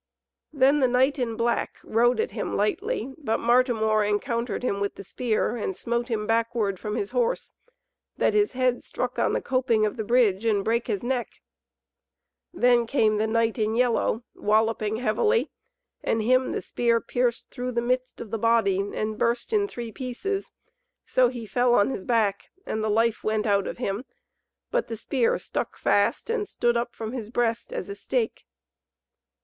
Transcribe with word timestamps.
Then 0.51 0.79
the 0.79 0.87
knight 0.87 1.19
in 1.19 1.35
black 1.35 1.77
rode 1.83 2.19
at 2.19 2.31
him 2.31 2.55
lightly, 2.57 3.13
but 3.19 3.37
Martimor 3.39 4.03
encountered 4.03 4.63
him 4.63 4.79
with 4.79 4.95
the 4.95 5.03
spear 5.03 5.55
and 5.55 5.75
smote 5.75 6.07
him 6.07 6.25
backward 6.25 6.79
from 6.79 6.95
his 6.95 7.11
horse, 7.11 7.53
that 8.17 8.33
his 8.33 8.53
head 8.53 8.81
struck 8.83 9.13
the 9.17 9.41
coping 9.45 9.85
of 9.85 9.97
the 9.97 10.03
bridge 10.03 10.43
and 10.43 10.65
brake 10.65 10.87
his 10.87 11.03
neck. 11.03 11.43
Then 12.51 12.87
came 12.87 13.17
the 13.17 13.27
knight 13.27 13.59
in 13.59 13.75
yellow, 13.75 14.23
walloping 14.33 14.95
heavily, 14.95 15.51
and 16.03 16.23
him 16.23 16.51
the 16.51 16.63
spear 16.63 16.99
pierced 16.99 17.51
through 17.51 17.73
the 17.73 17.79
midst 17.79 18.19
of 18.19 18.31
the 18.31 18.39
body 18.39 18.79
and 18.95 19.19
burst 19.19 19.53
in 19.53 19.67
three 19.67 19.91
pieces: 19.91 20.49
so 21.05 21.27
he 21.27 21.45
fell 21.45 21.75
on 21.75 21.91
his 21.91 22.03
back 22.05 22.49
and 22.65 22.83
the 22.83 22.89
life 22.89 23.23
went 23.23 23.45
out 23.45 23.67
of 23.67 23.77
him, 23.77 24.05
but 24.71 24.87
the 24.87 24.97
spear 24.97 25.37
stuck 25.37 25.77
fast 25.77 26.27
and 26.31 26.49
stood 26.49 26.75
up 26.75 26.95
from 26.95 27.11
his 27.11 27.29
breast 27.29 27.71
as 27.71 27.87
a 27.87 27.93
stake. 27.93 28.47